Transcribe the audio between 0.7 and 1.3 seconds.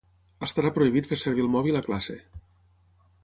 prohibit fer